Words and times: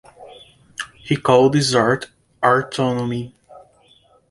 He 0.95 1.15
called 1.15 1.53
this 1.53 1.75
art 1.75 2.09
"Artonomy". 2.41 3.33